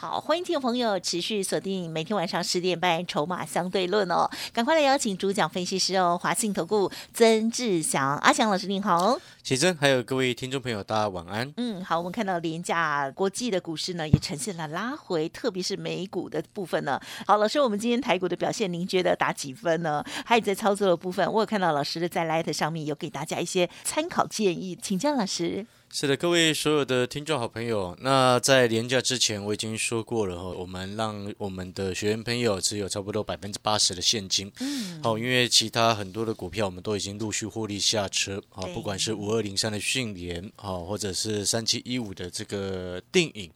[0.00, 11.52] 好，欢迎听众朋友持续锁定每天晚上十点半《筹码相对论》哦，赶快来邀请主讲分析师哦，华信投顾曾志祥阿祥老师您好，启真，还有各位听众朋友，大家晚安。
[11.58, 16.98] 嗯，好，我们看到廉价国际的股市呢，也呈现了拉回，特别是美股的部分呢。
[17.26, 20.02] 好，老师，我们今天台股的表现，您觉得打几分呢？
[20.24, 25.66] 还有在操作的部分，我有看到老师的在 Light 上面有给大家一些参考建议，请教老师。
[25.92, 43.50] 是的，各位所有的听众好朋友，那在年假之前我已经说过了哈，我们让我们的学员朋友只有差不多百分之八十的现金，嗯，好，因为其他很多的股票我们都已经陆续获利下车，好，不管是五二零三的迅联，好，或者是三七一五的这个定影。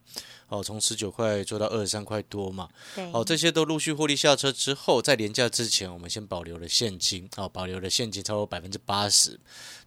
[0.48, 9.38] 哦，从十九块做到二十三块多嘛，对，哦，这些都陆续获利下车之后，在廉价之前，我们先保留了现金，哦，保留了现金超过百分之八十。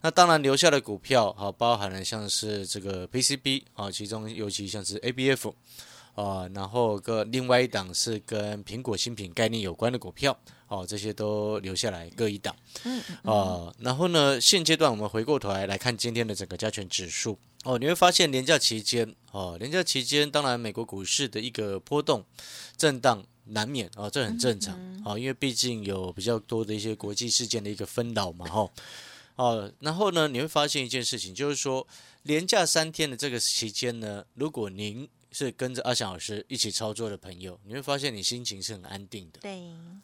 [0.02, 5.54] 那当然留下的股票，好，包含了像是这个 PCB，啊，其中尤其像是 ABF，
[6.16, 17.38] 啊，然后个另外一档是跟苹果新品概念有关的股票，哦，这些都留下来各一档，嗯，啊，然后呢，现阶段我们回过头来来看今天的整个加权指数。
[17.68, 22.24] 哦，你会发现年假期间，哦，年假期间，当然美国股市的一个波动、
[22.78, 24.74] 震荡难免啊，这很正常
[25.04, 28.72] 啊，因为毕竟有比较多的一些国际事件的一个纷扰嘛，哈，
[29.36, 31.86] 哦，然后呢，你会发现一件事情，就是说，
[32.24, 35.06] 连假三天的这个期间呢，如果您
[35.38, 39.40] 是跟着阿翔老师一起操作的朋友，你会发现你心情是很安定的。
[39.42, 39.62] 对，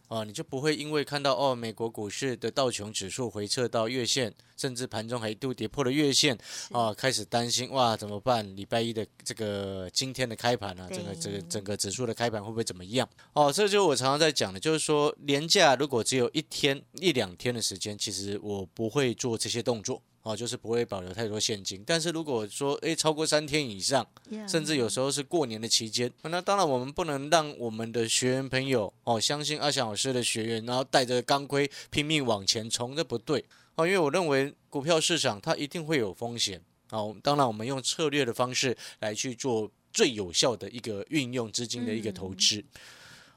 [0.07, 6.37] 啊，你就不会因为看到哦，美国股市的道琼指数回撤到月线，甚至盘中还一度跌破了月线，
[6.71, 8.55] 啊，开始担心哇怎么办？
[8.55, 13.09] 礼拜一的这个今天的开盘啊，整个这个整个指数的开盘会不会怎么样？
[13.33, 19.99] 哦，这就是我常常在讲的，就是说年假如果只有一天一两天的时间，其实我不会做这些动作。
[20.23, 24.07] 哦，就是不会保留太多现金，但是如果说诶超过三天以上，
[24.47, 33.43] 甚至有时候是过年的期间，那当然我们不能让我们的学员朋友哦相信阿翔老师的学员，然后带着钢盔拼命往前冲，这不对
[33.75, 36.61] 哦，因为我认为股票市场它一定会有风险
[36.91, 42.63] 哦，当然我们用策略的方式来去做最有效的一个运用资金的一个投资，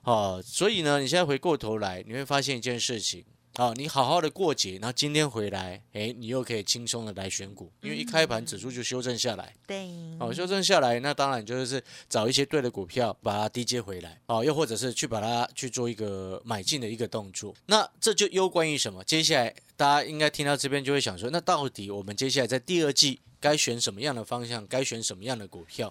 [0.05, 3.25] 哦，所以呢，你现在回过头来，你会发现一件事情。
[3.59, 9.57] 好，你好好的过节，然后今天回来，哎，你又可以轻松的来选股，因为一开盘指数就修正下来。
[9.67, 9.89] 对，
[10.21, 17.55] 哦，修正下来，那当然就是找一些对的股票，把它低接回来，哦，又或者是去把它去做一个买进的一个动作。
[17.65, 19.03] 那这就攸关于什么？
[19.05, 24.67] 接下来大家应该听到这边就会想说，那到底我们接下来在第二季该选什么样的方向？
[24.67, 25.91] 该选什么样的股票？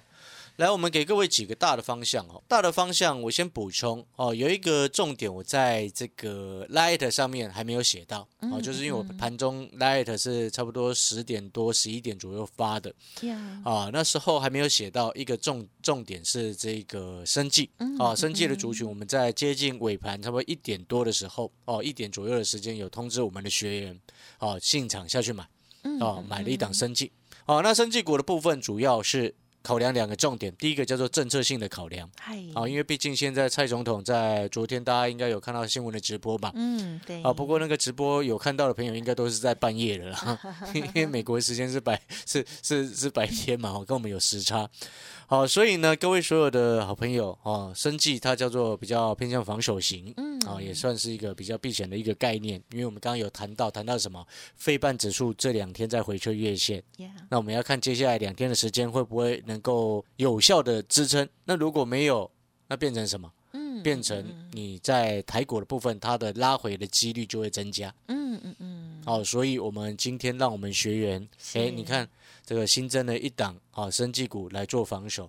[0.58, 2.42] 来，我们给各位几个大的方向哦。
[2.48, 12.96] 大的方向我先补充哦，有一个重点，我在这个 Light 上面还没有写到哦，就是因为我盘中 Light 是差不多十点多、十一点左右发的，
[13.66, 17.70] 啊，那时候还没有写到一个重重点是这个生计。
[18.00, 24.00] 啊，生计的族群，我们在接近尾盘差不多一点多的时候哦，一点左右的时间有通知我们的学员
[24.40, 25.46] 哦，进场下去买
[26.00, 27.12] 哦，买了一档生计。
[27.46, 29.36] 哦，那生计股的部分主要是。
[29.66, 32.08] 考量两个重点，第一个叫做政策性的考量，
[32.54, 36.52] 啊，因为毕竟现在蔡总统在昨天，大家应该有看到新闻的直播吧？
[36.54, 37.24] 嗯，对。
[37.24, 40.40] 啊，不过那个直播有看到的朋友，应该都是在半夜的啦，
[40.76, 44.70] 因为美国时间是白 是是是白天嘛，跟我们有时差。
[45.28, 54.24] 好，所以呢，各位所有的好朋友啊，生计它叫做比较偏向防守型，嗯，啊，也算是一个比较避险的一个概念，因为我们刚刚有谈到谈到什么，
[54.56, 56.84] 费半指数这两天在回撤月线，
[57.30, 62.30] 那我们要看接下来两天的时间会不会能够有效的支撑，那如果没有，
[62.68, 63.32] 那变成什么？
[63.54, 72.08] 嗯，变成你在台股的部分，它的拉回的几率就会增加，嗯嗯嗯，好，所以我们今天让我们学员，哎，你看。
[72.48, 75.28] 这个新增了一档啊，生技股来做防守，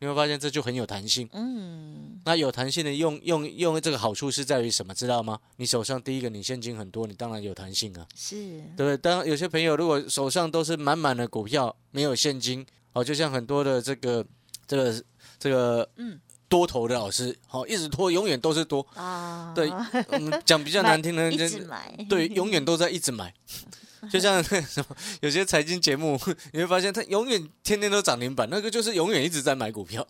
[0.00, 1.26] 你会发现这就很有弹性。
[1.32, 4.94] 嗯，那有弹性的用用用这个好处是在于什么？
[4.94, 5.40] 知道吗？
[5.56, 8.06] 你手上第一个你现金很多，你当然有弹性啊。
[8.14, 8.36] 是，
[8.76, 8.98] 对不对？
[8.98, 14.24] 当有些朋友如果手上都是满满的股票，没有现金，哦，就像很多的这个
[14.66, 15.04] 这个
[15.38, 19.52] 这个嗯多头的老师，好一直拖，永远都是多啊。
[19.54, 19.70] 对，
[20.08, 23.32] 我们讲比较难听的，一直买，对，永远都在一直买。
[24.10, 26.18] 就像什么，有些财经节目，
[26.52, 30.04] 你会发现他永远天天都涨停板，那个就是永远一直在买股票，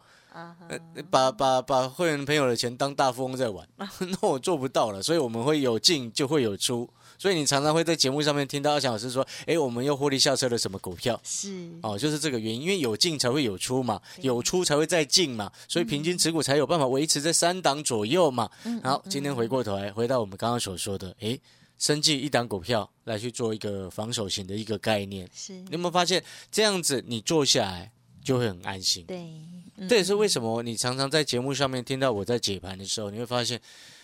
[1.11, 6.89] 把把把会员朋友的钱当大富翁在玩， 那我做不到了，所以我们会有进就会有出。
[7.23, 11.21] 所以你常常会在节目上面听到阿强老师说，哎，我们又获利下车了什么股票？
[11.23, 18.51] 是哦，就是这个原因，因为有进才会有出嘛，有出才会再进嘛，所以平均持股才有办法维持在三档左右嘛。
[18.83, 21.41] 然后今天回过头来，回到我们刚刚所说的，诶，
[21.79, 26.21] 生计一档股票来去做一个防守型的一个概念，是，你有没有发现
[26.51, 27.93] 这样子你做下来
[28.25, 29.05] 就会很安心？
[29.07, 29.19] 对，
[29.77, 33.61] 嗯这也是为什么你常常在节目上面听到我在解盘的时候，你会发现，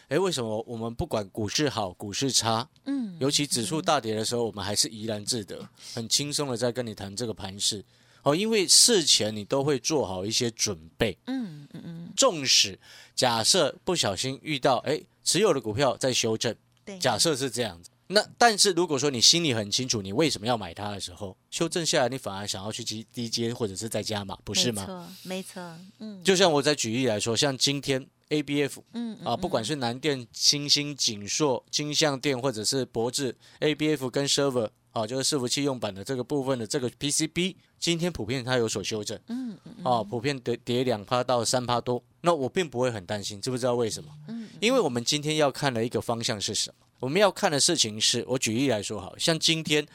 [0.09, 7.85] 诶，为什么我们不管股市好股市差，嗯尤其指数大跌的时候，我们还是怡然自得，很轻松的在跟你谈这个盘势。
[8.23, 12.79] 哦，因为事前你都会做好一些准备，嗯嗯嗯，纵使
[13.15, 16.55] 假设不小心遇到哎持有的股票在修正，
[16.85, 24.83] 对，假设是这样子，那但是如果说你心里很清楚你为什么要买它的时候，修正下来你反而想要去低低阶或者是再加码，不是吗？
[24.83, 44.11] 没错，没错，嗯就像我再举例来说，像今天 ABF 嗯啊，不管是南电、新兴、景硕、金相电或者是博智 ABF 跟 server 啊，就是伺服器用版的这个部分的这个 PCB，今天普遍它有所修正，嗯嗯啊，普遍跌跌两趴到三趴多，那我并不会很担心，知不知道为什么？
[44.29, 46.87] 嗯，因为我们今天要看的一个方向是什么？
[47.01, 49.87] 我们要看的事情是，我举例来说好，像今天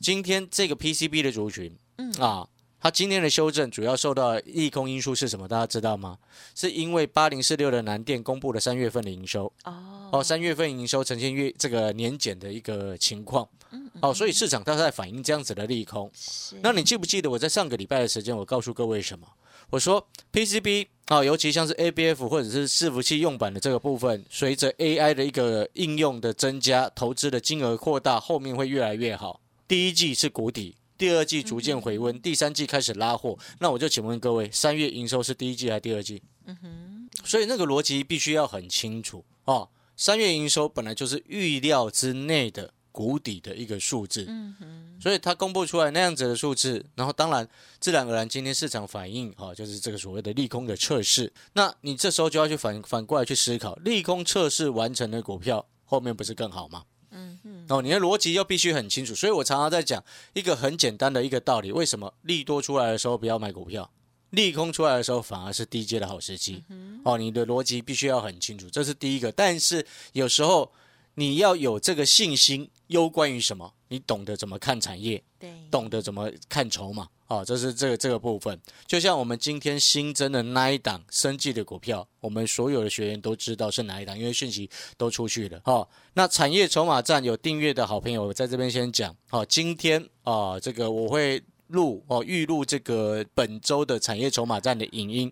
[0.00, 2.48] 今天这个 PCB 的族群，嗯啊，
[2.80, 5.48] 它今天的修正主要受到的利空因素是什么？
[5.48, 6.16] 大家知道吗？
[6.54, 16.10] 是因为八零四六的南电公布了三月份的营收，哦哦，三月份营收呈现月这个年减的一个情况，嗯哦，所以市场它在反映这样子的利空。
[16.14, 19.26] 是，那你记不记得我在上个礼拜的时间，我告诉各位什么？
[19.70, 29.40] 我说 PCB 啊，尤其像是 ABF 或者是伺服器用版的这个部分，随着 AI 的一个应用的增加，投资的金额扩大，后面会越来越好。
[29.66, 33.38] 第一季是谷底，第二季逐渐回温，第三季开始拉货。
[33.60, 36.20] 那我就请问各位，三月营收是第一季还是第二季？
[36.46, 39.70] 嗯哼，所以那个逻辑必须要很清楚哦。
[39.96, 47.48] 三月营收本来就是预料之内的谷底的一个数字，嗯哼，所以它公布出来那样子的数字，然后当然
[47.78, 51.32] 自然而然今天市场反应哈、哦，就是这个所谓的利空的测试。
[51.52, 56.84] 那你这时候就要去反反过来去思考，利空测试完成的股票后面不是更好吗？
[57.18, 59.14] 嗯哼，哦，你的逻辑要必须很清楚。
[59.14, 60.02] 所以我常常在讲
[60.34, 63.90] 一个很简单的一个道理：为什么利多出来的时候不要买股票，
[64.30, 66.62] 利空出来的时候反而是低阶的好时机？
[67.04, 69.32] 哦，你的逻辑必须要很清楚，这是第一个。
[69.32, 70.70] 但是有时候
[71.14, 73.74] 你要有这个信心，攸关于什么？
[73.88, 77.08] 你懂得怎么看产业，对，懂得怎么看筹码。
[77.26, 78.58] 哦，这是这个这个部分。
[78.86, 85.60] 就像我们今天新增的那一档生计的股票，我们所有的学员都知道是哪一档，因为讯息都出去了。
[85.64, 89.14] 哦，那产业筹码站有订阅的好朋友，我在这边先讲。
[89.28, 95.30] 哦，今天啊、这个我会录哦，预录这个本周的产业筹码站的影音。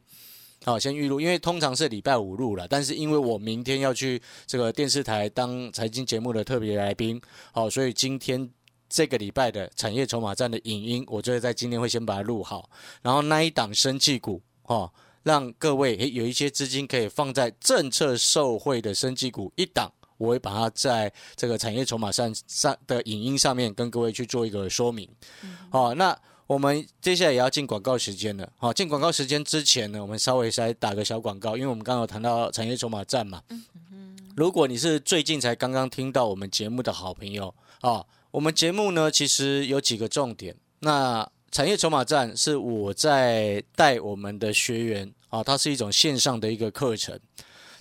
[0.66, 7.22] 好，先预录，因为通常是礼拜五录了，但是因为我明天要去这个电视台当财经节目的特别来宾，
[7.52, 8.50] 好，所以今天
[8.88, 12.68] 这个礼拜的产业筹码站的影音，我就会在今天会先把它录好，
[13.00, 14.92] 然后那一档生技股，哦，
[15.22, 19.92] 让各位诶有一些资金可以放在政策受惠的生技股一档。
[20.18, 25.06] 我会把它在这个产业筹码上上的影音上面跟各位去做一个说明。
[25.68, 28.48] 好、那我们接下来也要进广告时间了。
[28.56, 33.42] 好、进广告时间之前呢，我们稍微再打个小广告，因为我们刚刚有谈到产业筹码站嘛。
[34.36, 40.54] 如果你是最近才刚刚听到我们节目的好朋友啊，我们节目呢其实有几个重点。
[40.80, 47.18] 那产业筹码站是我在带我们的学员啊，它是一种线上的一个课程。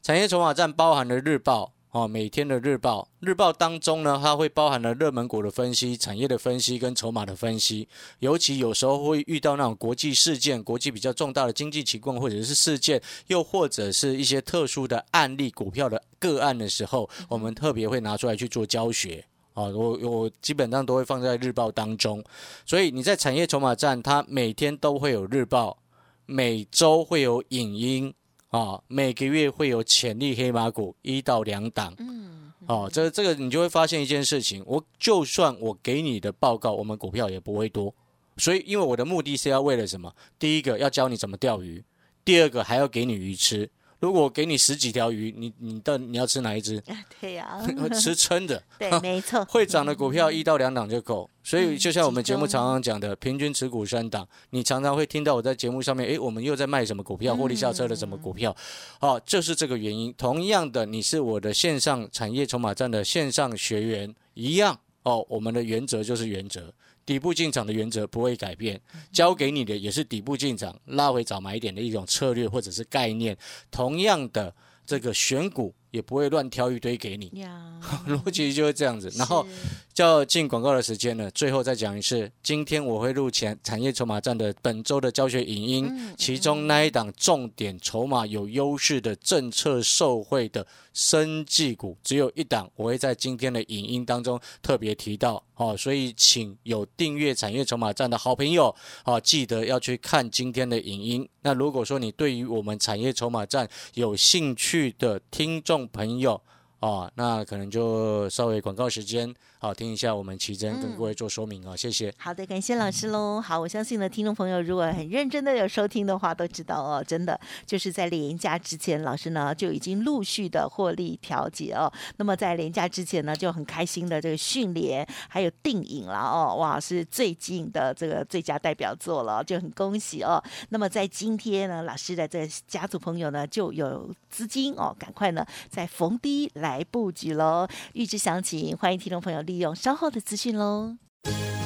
[0.01, 1.75] 产业筹码站包含了日报。
[1.96, 7.88] 哦，每天的日报，日报当中呢，它会包含了热门股的分析、产业的分析跟筹码的分析。
[8.20, 19.24] 尤其有时候会遇到那种国际事件、国际比较重大的经济情况或者是事件，又或者是一些特殊的案例、股票的个案的时候，我们特别会拿出来去做教学。
[19.54, 22.22] 哦，我我基本上都会放在日报当中，
[22.66, 25.78] 所以你在产业筹码站，它每天都会有日报，
[26.25, 28.14] 每周会有影音。
[28.50, 37.94] 啊，每个月会有潜力黑马股一到两档，嗯，哦，这这个你就会发现一件事情，我就算我给你的报告，我们股票也不会多，
[38.38, 40.14] 所以因为我的目的是要为了什么？
[40.40, 41.84] 第一个要教你怎么钓鱼，
[42.24, 43.70] 第二个还要给你鱼吃。
[44.00, 46.82] 如果给你十几条鱼，你你到你要吃哪一只？
[47.20, 47.66] 对呀，
[48.00, 48.62] 吃撑的。
[48.78, 58.56] 对，没错，会涨的股票一到两档就够，所以嗯就像我们节目常常讲的，平均持股三档，你常常会听到我在节目上面，诶，我们又在卖什么股票，获利下车的什么股票，
[59.00, 60.14] 好、就是这个原因。
[60.18, 66.74] 同样的，你是我的线上产业筹码站的线上学员一样哦，我们的原则就是原则。
[67.06, 68.82] 底部进场的原则不会改变，
[69.12, 73.38] 交给你的也是底部进场、拉回找买点的一种策略或者是概念。
[73.70, 74.54] 同样的，
[74.86, 77.28] 这个选股也不会乱挑一堆给你。
[77.40, 79.10] 呀， 逻辑就是这样子。
[79.16, 79.50] 然后是
[79.94, 98.74] 叫进广告的时间了，最后再讲一次，今天我会录前产业筹码站的本周的教学影音，嗯其中那一档重点筹码有优势的政策受惠的生技股，只有一档，我会在今天的影音当中特别提到哦，所以请有订阅产业筹码站的好朋友
[99.04, 101.28] 哦，记得要去看今天的影音。
[101.42, 106.42] 那如果说你对于我们产业筹码站有兴趣的听众朋友，
[106.86, 112.13] 哦，那可能就稍微广告时间，好、听一下我们奇珍跟各位做说明啊、谢谢。
[112.15, 113.42] 好的，感谢老师喽。
[113.42, 121.92] 好，我相信呢，听众朋友如果很认真的有收听的话，都知道哦，真的就是在连假之前，老师呢就已经陆续的获利调节哦。
[122.18, 130.39] 那么在连假之前呢，就很开心的这个训练还有定影了哦，哇，是最近的这个最佳代表作了，就很恭喜哦。
[130.70, 137.67] 那么在今天呢，老师的这个家族朋友呢就有资金哦，赶快呢在逢低来来布局喽。
[137.94, 140.98] 预知详情，欢迎听众朋友利用稍后的资讯喽。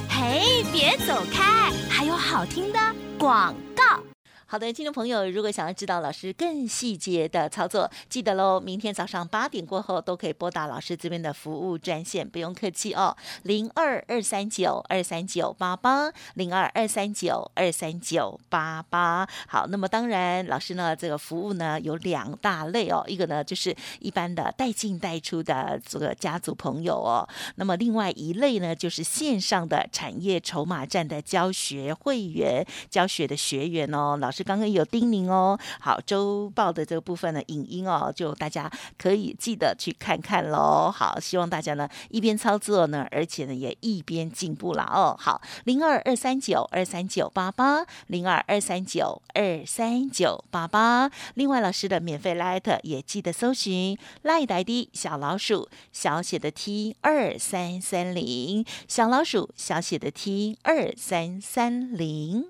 [0.08, 2.80] 嘿，别走开，还有好听的
[3.18, 4.09] 广告。
[4.52, 19.30] 好的，听众朋友，如果想要知道老师更细节的操作，记得喽，明天早上八点过后都可以拨打老师这边的服务专线，不用客气哦，零二二三九二三九八八，零二二三九二三九八八。
[19.48, 27.22] 好，那么当然，老师呢这个服务呢有两大类哦，一个呢就是一般的带进带出的这个家族朋友哦，
[27.58, 35.60] 那么另外一类呢就是线上的产业筹码站的教学会员、教学的学员哦，老师刚刚有叮咛哦。
[35.80, 40.92] 好，周报的这个部分的影音哦，就大家可以记得去看看喽。
[40.92, 45.16] 好，希望大家呢一边操作呢，而且呢也一边进步啦哦。
[45.20, 51.12] 好，零二二三九二三九八八，零二二三九二三九八八。
[51.36, 62.50] 另外，老师的免费 Light 也记得搜寻 Light ID 小老鼠小写的 T 二三三零，小老鼠小写的 T 二三三零。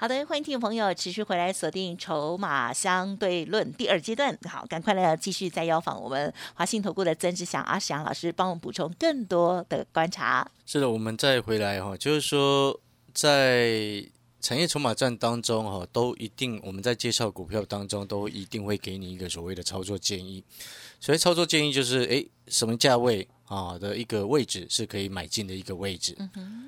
[0.00, 4.38] 好的，欢迎听众朋友持续回来锁定《筹码相对论》第二阶段。
[4.48, 10.48] 好，赶快来继续再邀访我们华信投顾的曾志祥阿祥老师，帮我们补充更多的观察。
[10.64, 12.78] 是的，我们再回来哈，就是说
[13.12, 14.06] 在
[14.40, 20.44] 产业筹码战当中哈，都一定我们在介绍股票当中都一定会给你一个所谓的操作建议。
[21.00, 26.16] 所谓操作建议就是，诶，什么价位啊的一个位置是可以买进的一个位置。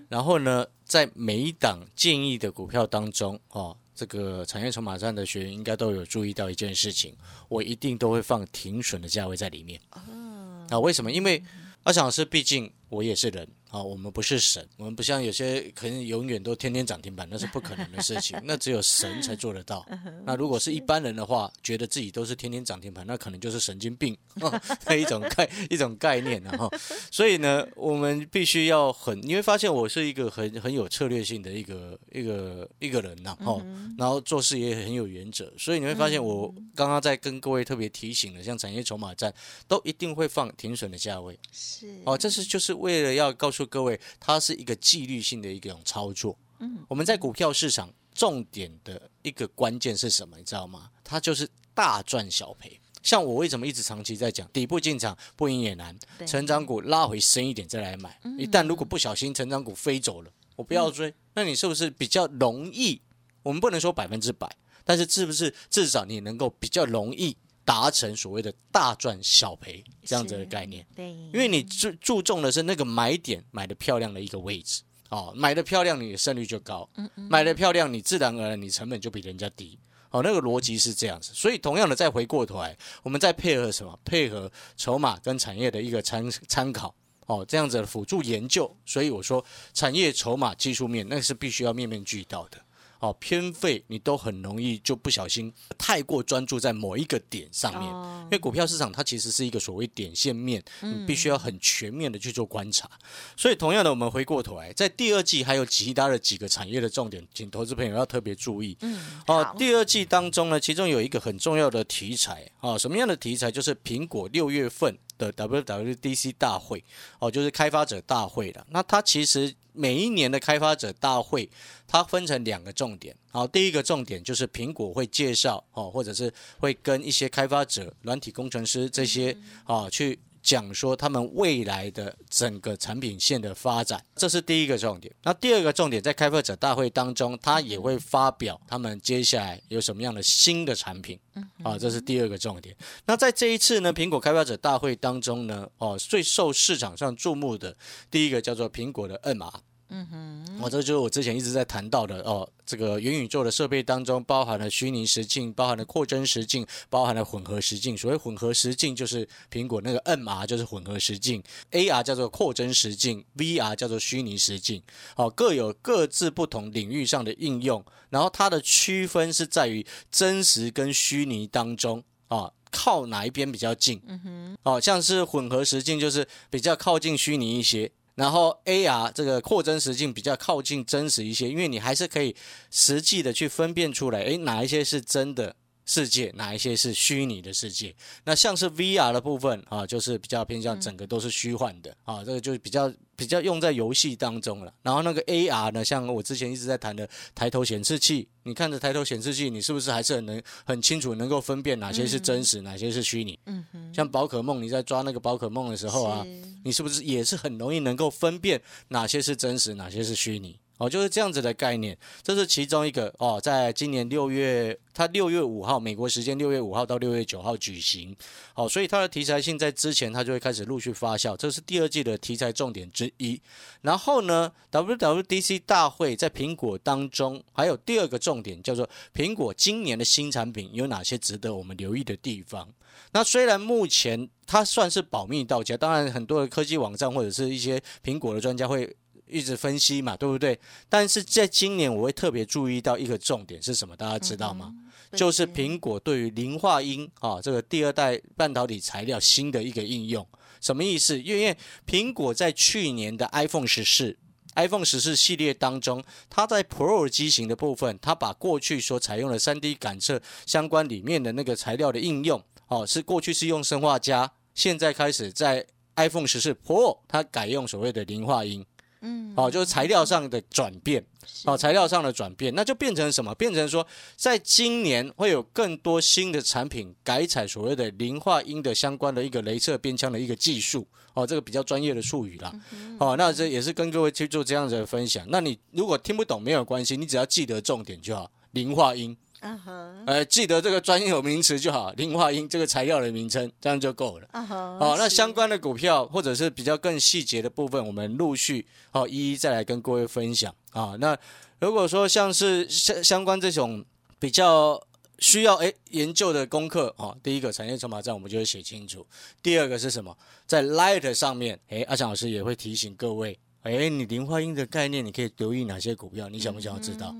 [0.08, 7.14] 然后呢，在每一档建议的股票当中，哦，这个产业筹码站的学员应该都有注意到一件事情，
[7.48, 9.80] 我一定都会放停损的价位在里面。
[9.90, 11.12] 啊，为什么？
[11.12, 11.42] 因为
[11.84, 19.86] 阿翔老师毕竟我也是人啊，我们不是神，我们不像有些可能永远都天天涨停板，那是不可能的事情， 那只有神才做得到。
[20.26, 24.16] 那如果是一般人的话，觉得自己都是天天涨停板，那可能就是神经病
[24.84, 26.68] 的一种概 一种概念然后，
[27.12, 33.64] 所以呢，我们必须要很，你会发现我是一个很很有策略性的一个一个一个人呐，哈、
[33.96, 39.32] 然后做事也很有原则，所以你会发现我刚刚在跟各位特别提醒的，像产业筹码战
[39.68, 41.38] 都一定会放停损的价位。
[41.52, 41.86] 是。
[42.04, 46.36] 哦，这是就是为了要告诉各位，它是一个纪律性的一种操作。
[46.58, 50.36] 嗯，我们在股票市场重点的一个关键是什么？
[50.36, 50.90] 你知道吗？
[51.04, 52.80] 它就是大赚小赔。
[53.02, 58.20] 像我为什么一直长期在讲，底部进场不赢也难，成长股拉回深一点再来买。
[58.36, 63.00] 一旦如果不小心成长股飞走了，我不要追，那你是不是比较容易？
[63.42, 67.34] 我们不能说百分之百，但是是不是至少你能够比较容易
[67.70, 70.84] 达成所谓的大赚小赔这样子的概念？
[70.96, 79.78] 对，因为你注注重的是那个买点，买的漂亮的一个位置哦，买的漂亮，你的胜率就高；买的漂亮，你自然而然你成本就比人家低。
[80.10, 83.96] 哦，那个逻辑是这样子，所以同样的，再回过头来，我们再配合什么？
[84.04, 86.92] 配合筹码跟产业的一个参参考。
[87.26, 92.58] 哦，这样子的辅助研究，所以我说产业筹码技术面那是必须要面面俱到的。
[93.00, 97.92] 哦偏废，你都很容易就不小心太过专注在某一个点上面。
[97.92, 102.88] 哦因为股票市场它其实是一个所谓点线面，你必须要很全面的去做观察。
[103.36, 108.76] 所以同样的，我们回过头来，在第二季还有其他的几个产业的重点，请投资朋友要特别注意。
[108.82, 113.50] 嗯，哦好，第二季当中呢，其中有一个很重要的题材哦，什么样的题材？
[113.50, 116.82] 就是苹果六月份的 WWDC 大会
[117.18, 118.66] 哦，就是开发者大会了。
[118.70, 121.48] 那它其实每一年的开发者大会，
[121.86, 123.14] 它分成两个重点。
[123.30, 135.14] 好、第一个重点就是苹果会介绍哦，或者是会跟一些开发者、软体工程师这些啊、去讲说他们未来的整个产品线的发展，这是第一个重点。
[135.22, 141.18] 那第二个重点，在开发者大会当中，他也会发表他们接下来有什么样的新的产品，
[141.62, 142.76] 啊，这是第二个重点。
[143.06, 147.76] 那在这一次呢，苹果开发者大会当中呢，哦，最受市场上注目的
[148.10, 149.52] 第一个叫做苹果的 NR。
[149.90, 157.96] 嗯哼，哦，这就是我之前一直在谈到的哦，这个元宇宙的设备当中包含了虚拟实境，包含了扩增实境，包含了混合实境。
[157.98, 161.42] 所谓混合实境，就是苹果那个 MR 就是混合实境
[161.72, 164.82] ，AR 叫做扩增实境，VR 叫做虚拟实境。
[165.16, 172.52] 哦，各有各自不同领域上的应用，然后它的区分是在于真实跟虚拟当中啊。
[172.72, 174.00] 靠哪一边比较近？
[174.06, 182.34] 嗯哼，哦，像是混合实境就是比较靠近虚拟一些，然后 AR 这个扩增实境比较靠近真实一些，因为你还是可以
[182.70, 185.56] 实际的去分辨出来，诶，哪一些是真的
[185.90, 187.92] 世界，哪一些是虚拟的世界。
[188.22, 194.72] 那像是 VR 的部分啊，就是比较偏向整个都是虚幻的啊，这个就是比较比较用在游戏当中了。
[194.82, 203.36] 然后那个 AR 呢，像我之前一直在谈的抬头显示器，你看着抬头显示器，你是不是还是很能很清楚能够分辨哪些是真实，哪些是虚拟？
[203.46, 210.56] 嗯哼，像宝可梦，你在抓那个宝可梦的时候啊，是你是不是也是很容易能够分辨哪些是真实，哪些是虚拟？
[210.80, 218.16] 哦，就是这样子的概念，这是其中一个哦，在今年六月，它六月五号美国时间六月五号到六月九号举行，
[218.54, 223.38] 好、所以它的题材性在之前它就会开始陆续发酵，这是第二季的题材重点之一。
[223.82, 232.66] 然后呢，WWDC 大会在苹果当中还有第二个重点叫做苹果今年的新产品有哪些值得我们留意的地方。
[233.12, 238.96] 那虽然目前它算是保密到家，当然很多的科技网站或者是一些苹果的专家会
[239.30, 240.58] 一直分析嘛，对不对？
[240.88, 244.74] 但是在今年我会特别注意到一个重点是什么，大家知道吗？
[245.12, 250.26] 就是苹果对于磷化铟啊这个第二代半导体材料新的一个应用，
[250.60, 251.20] 什么意思？
[251.20, 254.16] 因为苹果在去年的 iPhone 十四。
[254.56, 268.66] iPhone 十四系列当中，它在 Pro 机型的部分，它把过去所采用的 3D 感测相关里面的那个材料的应用，哦，是过去是用生化镓，现在开始在 iPhone 十四 Pro 它改用所谓的磷化铟，
[269.02, 271.04] 嗯，哦，就是材料上的转变，
[271.44, 273.34] 哦，材料上的转变，那就变成什么？
[273.34, 273.86] 变成说，
[274.16, 282.52] 在今年会有更多新的产品改采所谓的磷化铟的相关的一个镭射边枪的一个技术，哦，这个比较专业的术语啦，
[282.98, 285.24] 哦，那这也是跟各位去做这样子的分享。
[285.28, 289.16] 那你如果听不懂没有关系，你只要记得重点就好，磷化铟。
[289.40, 294.28] 啊哈，呃，记得这个专有名词就好，磷化铟这个材料的名称，这样就够了。
[294.32, 300.94] 啊哈，好、那相关的股票或者是比较更细节的部分，我们陆续好、一一再来跟各位分享啊。
[301.00, 301.16] 那
[301.58, 303.84] 如果说像是相相关这种
[304.18, 304.82] 比较
[305.18, 309.06] 需要诶研究的功课哦，第一个产业筹码站我们就会写清楚，
[309.42, 310.16] 第二个是什么？
[310.46, 316.28] 在 Light 上面，诶，阿强老师也会提醒各位，诶，你磷化音的概念，你可以留意哪些股票？
[316.28, 317.14] 你想不想要知道？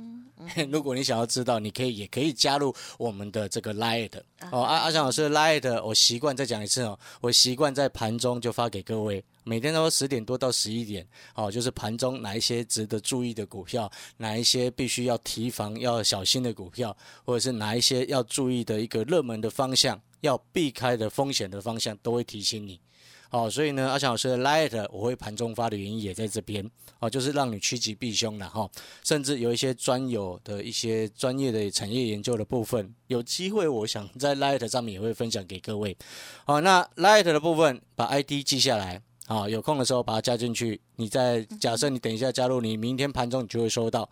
[0.70, 4.10] 如果你想要知道，你可以也可以加入我们的这个 Light
[4.50, 4.62] 哦。
[4.62, 22.80] 阿阿翔老师 Light，我习惯再讲一次哦，我习惯在盘中就发给各位，每天都十点多到十一点哦，就是盘中哪一些值得注意的股票，哪一些必须要提防要小心的股票，或者是哪一些要注意的一个热门的方向，要避开的风险的方向，都会提醒你。
[23.30, 28.68] 哦，所以呢，阿强老师的 Light 我会盘中发的原因也在这边哦，就是让你趋吉避凶了哈、
[29.04, 35.96] 甚至有一些专有的一些专业的产业研究的部分，有机会我想在 Light 上面也会分享给各位。
[36.44, 39.00] 好、那 Light 的部分把 ID 记下来。
[39.26, 40.80] 啊，有空的时候把它加进去。
[40.96, 44.08] 你再假设你等一下加入，你明天盘中你就会收到。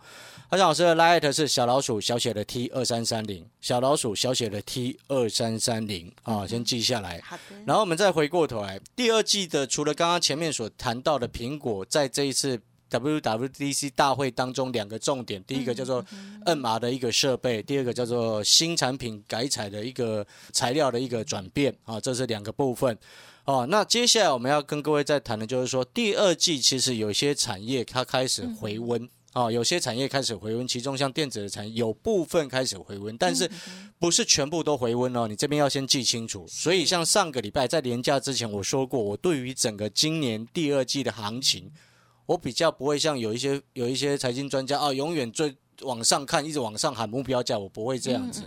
[0.47, 7.19] 阿强老师的 Light 是小老鼠小写的 T 二三三零，小老鼠小写的 T 二三三零啊，先记下来。
[7.21, 16.03] 好的，然后我们再回过头来，第二季的除了刚刚前面所谈到的苹果在这一次 WWDC 大会当中两个重点，第一个叫做
[16.45, 22.97] NR 的一个设备，第二个叫做新产品改采的一个材料的一个转变啊，这是两个部分。
[23.49, 29.09] 哦，那接下来我们要跟各位再谈的就是说，第二季其实有些产业它开始回温。
[29.33, 33.49] 哦，有些产业开始回温，其中像电子的产业有部分开始回温，但是
[33.97, 35.27] 不是全部都回温哦。
[35.27, 36.45] 你这边要先记清楚。
[36.47, 41.71] 所以像上个礼拜在年假之前我说过，我对于整个今年第二季的行情，
[42.27, 48.43] 我比较不会像有一些有一些财经专家啊，永远最往上看，一直往上喊目标价，我不会这样子。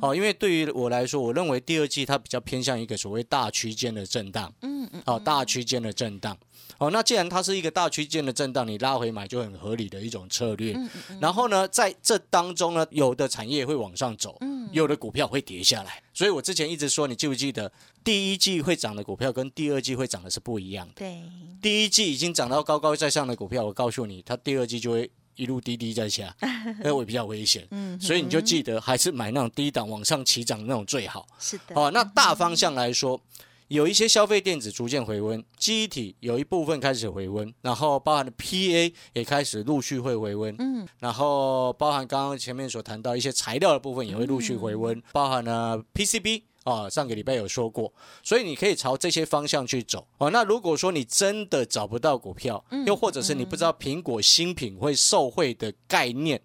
[0.00, 4.52] 哦，因为对于我来说，我认为第二季它比较偏向一个所谓大区间的震荡。
[4.62, 5.02] 嗯嗯。
[5.06, 6.36] 哦，大区间的震荡。
[6.78, 10.76] 哦，那既然它是一个大区间的震荡，你拉回买就很合理的一种策略。
[11.20, 14.36] 然后呢，在这当中呢，有的产业会往上走，
[14.72, 16.02] 有的股票会跌下来。
[16.12, 20.94] 所以我之前一直说，你记不记得第一季会涨的股票跟第二季会涨的是不一样的。
[20.96, 21.22] 对，
[21.62, 26.34] 第一季已经涨到高高在上的股票，我告诉你，它第二季就会一路滴滴在下，
[26.82, 27.66] 那会比较危险。
[27.70, 31.26] 嗯，所以你就记得还是买那种低档往上起涨的那种最好。
[31.38, 31.74] 是的。
[31.74, 33.20] 哦，那大方向来说。
[33.68, 50.30] 有一些消费电子逐渐回温，机体有一部分开始回温，然后包含的 PA 也开始陆续会回温，嗯，然后包含刚刚前面所谈到一些材料的部分也会陆续回温，包含了 PCB 啊，上个礼拜有说过，所以你可以朝这些方向去走哦。
[50.30, 56.40] 那如果说你真的找不到股票，又或者是你不知道苹果新品会受惠的概念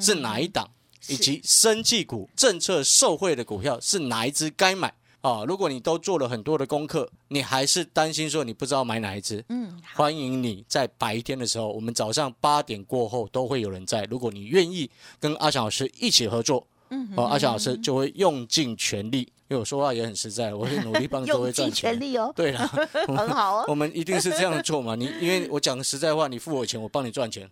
[0.00, 0.70] 是哪一档，
[1.08, 4.94] 以及生技股政策受惠的股票是哪一只该买。
[5.20, 14.04] 啊，如果你都做了很多的功课，你还是担心说你不知道买哪一只，嗯，欢迎你在白天的时候，我们早上八点过后都会有人在。
[14.10, 19.26] 如果你愿意跟阿翔老师一起合作，嗯，哦，阿翔老师就会用尽全力。
[19.48, 21.92] 因为我说话也很实在，我会努力帮 各位赚钱。
[21.92, 22.32] 全力哦。
[22.36, 22.66] 对了，
[23.06, 23.64] 很好哦。
[23.68, 24.94] 我们一定是这样做嘛？
[24.94, 27.46] 你因为我讲实在话，你付我钱，我帮你赚钱，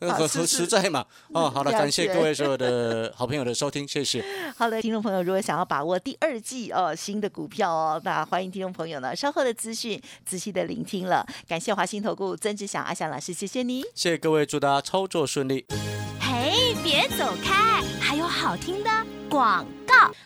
[0.00, 1.04] 很实在嘛。
[1.32, 4.24] 哦，好了，感谢各位所有的好朋友的收听，谢谢。
[4.56, 11.24] 好的，听众朋友，如果想要把握第二季哦新的股票哦，那欢迎听众朋友呢稍后的资讯仔细的聆听了。
[11.46, 13.82] 感谢华兴投顾曾志祥阿祥老师，谢谢你。
[13.94, 15.64] 谢谢各位，祝大家操作顺利。
[16.20, 18.90] 嘿，别走开，还有好听的
[19.30, 19.64] 广。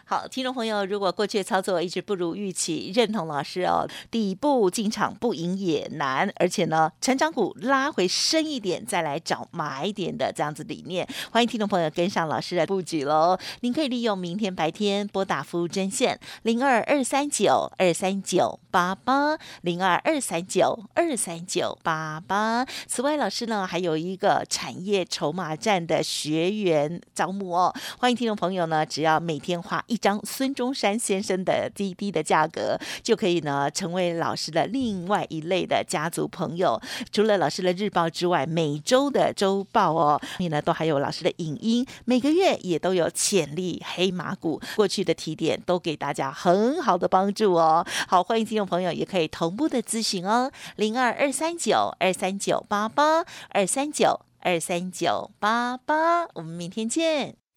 [0.04, 13.38] 好，听众朋友，如果过去的操作一直不如预期，认同老师哦，底部进场不赢也难，而且呢，成长股拉回深一点再来找买点的这样子理念，欢迎听众朋友跟上老师的布局喽。
[13.60, 22.66] 您可以利用明天白天拨打服务专线零二二三九二三九八八零二二三九二三九八八。
[22.86, 29.62] 此外，老师呢还有一个产业筹码站的学员招募哦，欢迎听众朋友呢，只要每天。
[29.62, 36.78] 花啊一张孙中山先生的滴滴的价格，就可以呢成为老师的另外一类的家族朋友。
[37.11, 47.87] 除了老师的日报之外，每周的周报哦，你呢都还有老师的影音，每个月也都有潜力黑马股过去的提点，都给大家很好的帮助哦。
[48.06, 57.41] 好，欢迎听众朋友也可以同步的咨询哦，零二二三九二三九八八二三九二三九八八，我们明天见。